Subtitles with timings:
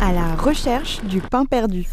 [0.00, 1.86] À la recherche du pain perdu.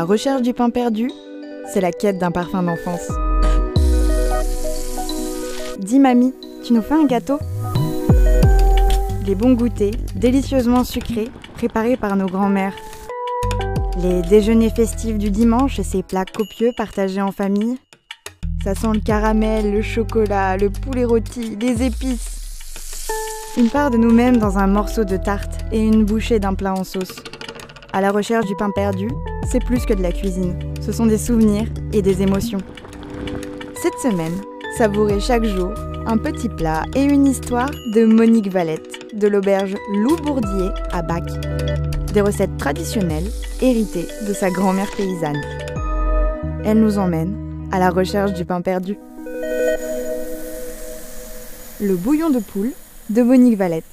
[0.00, 1.10] La recherche du pain perdu,
[1.70, 3.06] c'est la quête d'un parfum d'enfance.
[5.78, 6.32] Dis mamie,
[6.64, 7.38] tu nous fais un gâteau?
[9.26, 12.72] Les bons goûters, délicieusement sucrés, préparés par nos grands-mères.
[14.02, 17.76] Les déjeuners festifs du dimanche et ces plats copieux partagés en famille.
[18.64, 23.10] Ça sent le caramel, le chocolat, le poulet rôti, les épices.
[23.58, 26.84] Une part de nous-mêmes dans un morceau de tarte et une bouchée d'un plat en
[26.84, 27.16] sauce.
[27.92, 29.08] À la recherche du pain perdu,
[29.50, 30.56] c'est plus que de la cuisine.
[30.80, 32.60] Ce sont des souvenirs et des émotions.
[33.74, 34.40] Cette semaine,
[34.78, 35.72] savourez chaque jour
[36.06, 41.24] un petit plat et une histoire de Monique Valette, de l'auberge Loup Bourdier à Bac.
[42.14, 43.28] Des recettes traditionnelles
[43.60, 45.40] héritées de sa grand-mère paysanne.
[46.64, 47.36] Elle nous emmène
[47.72, 48.96] à la recherche du pain perdu.
[51.80, 52.72] Le bouillon de poule
[53.10, 53.84] de Monique Valette.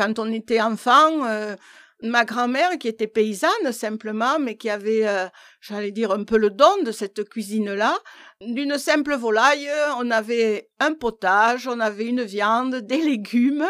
[0.00, 1.56] Quand on était enfant, euh,
[2.02, 5.26] ma grand-mère, qui était paysanne simplement, mais qui avait, euh,
[5.60, 7.98] j'allais dire, un peu le don de cette cuisine-là,
[8.40, 13.66] d'une simple volaille, on avait un potage, on avait une viande, des légumes,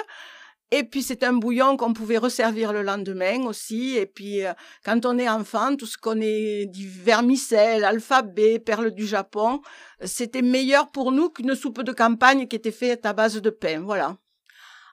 [0.71, 3.97] et puis c'est un bouillon qu'on pouvait resservir le lendemain aussi.
[3.97, 4.53] Et puis euh,
[4.85, 9.63] quand on est enfant, tout ce qu'on est du vermicelle, alphabet, perles du Japon,
[10.05, 13.81] c'était meilleur pour nous qu'une soupe de campagne qui était faite à base de pain.
[13.81, 14.17] Voilà.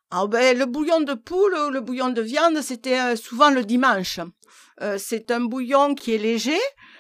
[0.10, 4.22] Ah ben, le bouillon de poule, le bouillon de viande, c'était euh, souvent le dimanche.
[4.82, 6.58] Euh, c'est un bouillon qui est léger,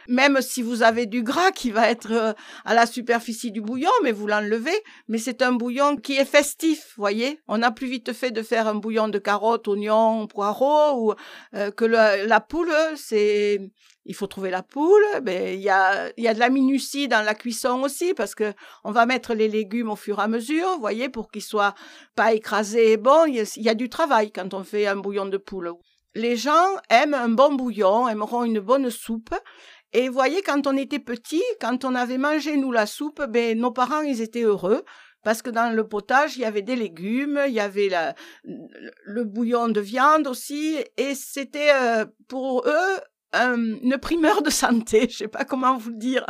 [0.09, 2.33] même si vous avez du gras qui va être euh,
[2.65, 4.77] à la superficie du bouillon, mais vous l'enlevez.
[5.07, 7.39] Mais c'est un bouillon qui est festif, voyez.
[7.47, 11.13] On a plus vite fait de faire un bouillon de carottes, oignons, poireaux, ou
[11.53, 13.71] que la poule, c'est
[14.07, 15.03] il faut trouver la poule.
[15.21, 18.33] Ben il y a il y a de la minutie dans la cuisson aussi parce
[18.33, 18.53] que
[18.83, 21.75] on va mettre les légumes au fur et à mesure, vous voyez, pour qu'ils soient
[22.15, 23.25] pas écrasés et bons.
[23.25, 25.73] Il y, a, du travail quand on fait un bouillon de poule.
[26.15, 29.35] Les gens aiment un bon bouillon, aimeront une bonne soupe.
[29.93, 33.59] Et vous voyez, quand on était petit, quand on avait mangé nous la soupe, ben
[33.59, 34.83] nos parents ils étaient heureux
[35.23, 39.25] parce que dans le potage, il y avait des légumes, il y avait la, le
[39.25, 43.01] bouillon de viande aussi, et c'était euh, pour eux
[43.33, 46.25] une primeur de santé, je sais pas comment vous le dire.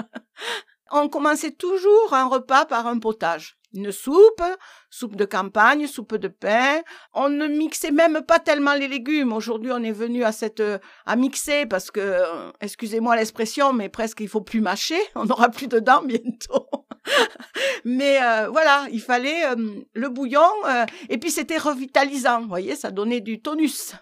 [0.91, 3.57] On commençait toujours un repas par un potage.
[3.73, 4.43] Une soupe,
[4.89, 6.81] soupe de campagne, soupe de pain.
[7.13, 9.33] On ne mixait même pas tellement les légumes.
[9.33, 10.63] Aujourd'hui, on est venu à cette
[11.05, 12.23] à mixer parce que,
[12.61, 14.99] excusez-moi l'expression, mais presque il faut plus mâcher.
[15.15, 16.67] On n'aura plus de dents bientôt.
[17.85, 19.55] mais euh, voilà, il fallait euh,
[19.93, 22.41] le bouillon euh, et puis c'était revitalisant.
[22.41, 23.93] Vous voyez, ça donnait du tonus.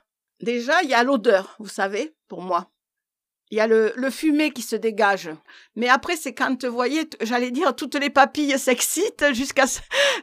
[0.42, 2.70] Déjà, il y a l'odeur, vous savez, pour moi.
[3.52, 5.30] Il y a le, le fumé qui se dégage.
[5.76, 9.66] Mais après, c'est quand, vous voyez, j'allais dire, toutes les papilles s'excitent jusqu'à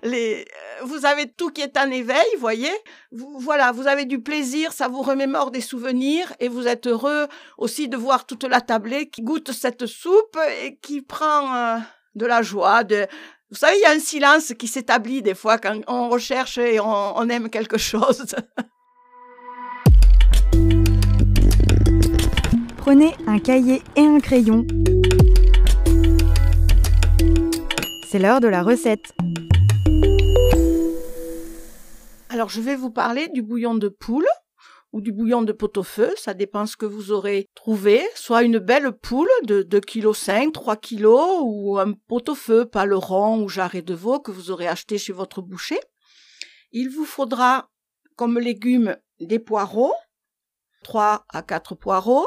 [0.03, 0.45] les,
[0.81, 2.73] euh, vous avez tout qui est en éveil, voyez.
[3.13, 7.29] Voilà, vous avez du plaisir, ça vous remémore des souvenirs et vous êtes heureux
[7.59, 11.79] aussi de voir toute la tablée qui goûte cette soupe et qui prend euh,
[12.17, 13.07] de la joie, de,
[13.51, 16.81] vous savez, il y a un silence qui s'établit des fois quand on recherche et
[16.81, 18.35] on aime quelque chose.
[22.85, 24.67] Prenez un cahier et un crayon.
[28.11, 29.15] C'est l'heure de la recette.
[32.29, 34.27] Alors, je vais vous parler du bouillon de poule
[34.93, 38.91] ou du bouillon de pot-au-feu, ça dépend ce que vous aurez trouvé, soit une belle
[38.91, 41.07] poule de 2,5 kg, 3 kg,
[41.41, 45.41] ou un pot-au-feu, pas le ou jarret de veau que vous aurez acheté chez votre
[45.41, 45.79] boucher.
[46.73, 47.71] Il vous faudra
[48.17, 49.95] comme légumes des poireaux,
[50.83, 52.27] 3 à 4 poireaux,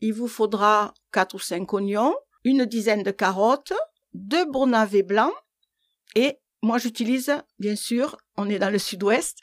[0.00, 2.14] il vous faudra quatre ou cinq oignons,
[2.44, 3.72] une dizaine de carottes,
[4.14, 5.34] deux navets blancs
[6.14, 9.38] et moi j'utilise, bien sûr, on est dans le sud-ouest,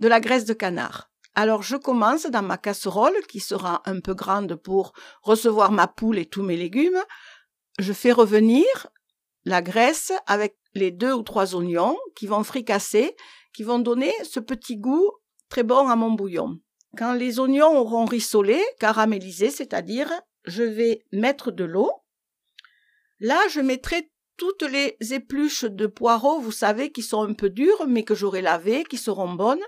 [0.00, 1.10] de la graisse de canard.
[1.34, 4.92] Alors je commence dans ma casserole qui sera un peu grande pour
[5.22, 7.02] recevoir ma poule et tous mes légumes.
[7.78, 8.64] Je fais revenir
[9.44, 13.16] la graisse avec les deux ou trois oignons qui vont fricasser,
[13.52, 15.10] qui vont donner ce petit goût
[15.48, 16.58] très bon à mon bouillon.
[16.96, 20.10] Quand les oignons auront rissolé, caramélisé, c'est-à-dire,
[20.44, 21.90] je vais mettre de l'eau.
[23.20, 27.86] Là, je mettrai toutes les épluches de poireaux, vous savez, qui sont un peu dures,
[27.86, 29.64] mais que j'aurai lavées, qui seront bonnes.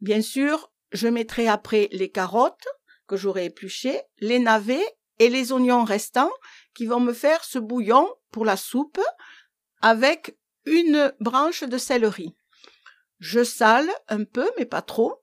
[0.00, 2.66] Bien sûr, je mettrai après les carottes
[3.06, 6.32] que j'aurai épluchées, les navets et les oignons restants
[6.74, 9.00] qui vont me faire ce bouillon pour la soupe
[9.82, 12.34] avec une branche de céleri.
[13.18, 15.20] Je sale un peu, mais pas trop,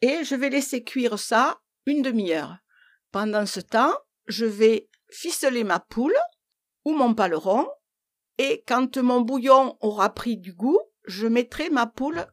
[0.00, 2.56] et je vais laisser cuire ça une demi-heure.
[3.10, 3.94] Pendant ce temps,
[4.26, 6.16] je vais ficeler ma poule
[6.84, 7.66] ou mon paleron,
[8.38, 12.26] et quand mon bouillon aura pris du goût, je mettrai ma poule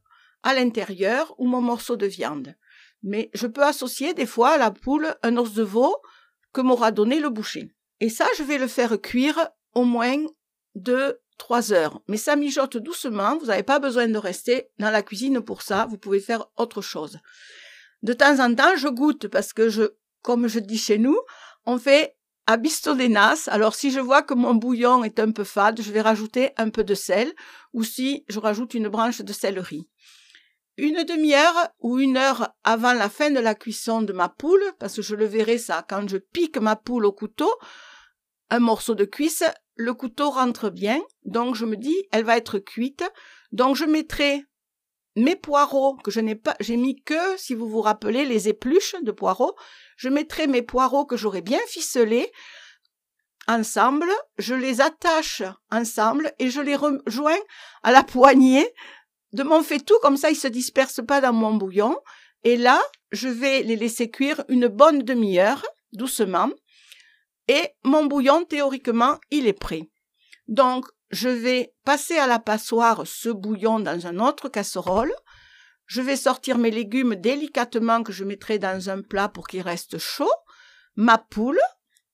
[0.43, 2.55] à l'intérieur ou mon morceau de viande.
[3.01, 5.95] Mais je peux associer des fois à la poule un os de veau
[6.53, 7.75] que m'aura donné le boucher.
[7.99, 10.23] Et ça, je vais le faire cuire au moins
[10.75, 12.01] de trois heures.
[12.07, 15.85] Mais ça mijote doucement, vous n'avez pas besoin de rester dans la cuisine pour ça,
[15.89, 17.19] vous pouvez faire autre chose.
[18.03, 19.83] De temps en temps, je goûte parce que je,
[20.21, 21.17] comme je dis chez nous,
[21.65, 22.15] on fait
[22.47, 23.47] à nas.
[23.47, 26.69] Alors si je vois que mon bouillon est un peu fade, je vais rajouter un
[26.69, 27.33] peu de sel
[27.73, 29.89] ou si je rajoute une branche de céleri.
[30.77, 34.97] Une demi-heure ou une heure avant la fin de la cuisson de ma poule, parce
[34.97, 37.49] que je le verrai ça quand je pique ma poule au couteau,
[38.49, 39.43] un morceau de cuisse,
[39.75, 43.03] le couteau rentre bien, donc je me dis elle va être cuite,
[43.51, 44.43] donc je mettrai
[45.15, 48.95] mes poireaux que je n'ai pas, j'ai mis que, si vous vous rappelez, les épluches
[49.01, 49.55] de poireaux.
[49.97, 52.31] Je mettrai mes poireaux que j'aurai bien ficelés
[53.47, 57.37] ensemble, je les attache ensemble et je les rejoins
[57.83, 58.67] à la poignée
[59.33, 61.97] de mon faitout, comme ça ils se dispersent pas dans mon bouillon.
[62.43, 62.81] Et là,
[63.11, 65.63] je vais les laisser cuire une bonne demi-heure,
[65.93, 66.49] doucement.
[67.47, 69.89] Et mon bouillon, théoriquement, il est prêt.
[70.47, 75.13] Donc, je vais passer à la passoire ce bouillon dans un autre casserole.
[75.85, 79.99] Je vais sortir mes légumes délicatement que je mettrai dans un plat pour qu'il reste
[79.99, 80.31] chaud,
[80.95, 81.59] ma poule,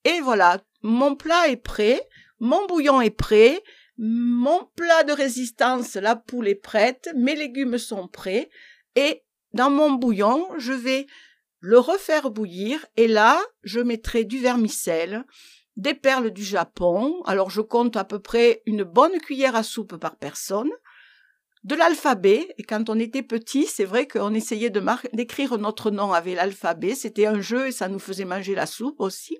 [0.03, 2.05] et voilà, mon plat est prêt,
[2.39, 3.63] mon bouillon est prêt,
[3.97, 8.49] mon plat de résistance, la poule est prête, mes légumes sont prêts,
[8.95, 9.23] et
[9.53, 11.07] dans mon bouillon, je vais
[11.61, 15.23] le refaire bouillir, et là, je mettrai du vermicelle,
[15.77, 19.95] des perles du Japon, alors je compte à peu près une bonne cuillère à soupe
[19.97, 20.71] par personne,
[21.63, 24.71] de l'alphabet, et quand on était petit, c'est vrai qu'on essayait
[25.13, 28.99] d'écrire notre nom avec l'alphabet, c'était un jeu et ça nous faisait manger la soupe
[28.99, 29.37] aussi.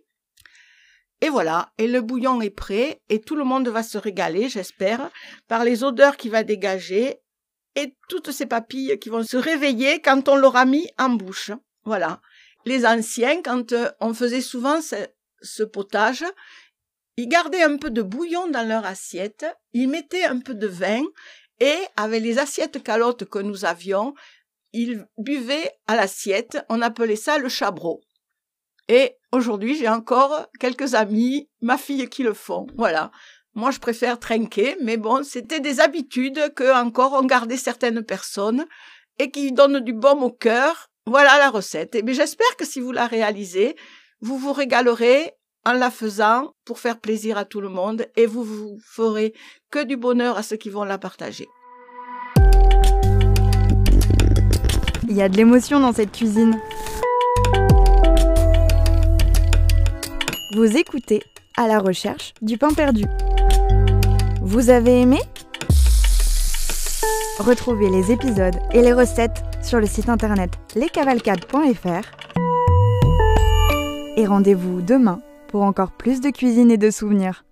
[1.22, 5.10] Et voilà, et le bouillon est prêt, et tout le monde va se régaler, j'espère,
[5.48, 7.18] par les odeurs qu'il va dégager,
[7.76, 11.52] et toutes ces papilles qui vont se réveiller quand on l'aura mis en bouche.
[11.86, 12.22] Voilà.
[12.66, 14.80] Les anciens, quand euh, on faisait souvent
[15.42, 16.24] ce potage,
[17.18, 21.04] ils gardaient un peu de bouillon dans leur assiette, ils mettaient un peu de vin
[21.60, 24.14] et avec les assiettes calottes que nous avions,
[24.74, 28.02] ils buvaient à l'assiette, on appelait ça le chabreau.
[28.88, 32.68] Et aujourd'hui, j'ai encore quelques amis, ma fille qui le font.
[32.76, 33.12] Voilà.
[33.54, 38.66] Moi, je préfère trinquer, mais bon, c'était des habitudes que encore ont gardé certaines personnes
[39.20, 40.90] et qui donnent du baume au cœur.
[41.08, 41.96] Voilà la recette.
[41.96, 43.76] Et j'espère que si vous la réalisez,
[44.22, 45.32] vous vous régalerez
[45.66, 49.34] en la faisant pour faire plaisir à tout le monde et vous vous ferez
[49.72, 51.48] que du bonheur à ceux qui vont la partager.
[55.10, 56.60] Il y a de l'émotion dans cette cuisine.
[60.54, 61.24] Vous écoutez
[61.58, 63.06] à la recherche du pain perdu.
[64.42, 65.20] Vous avez aimé?
[67.42, 72.06] Retrouvez les épisodes et les recettes sur le site internet lescavalcades.fr
[74.16, 77.44] et rendez-vous demain pour encore plus de cuisine et de souvenirs.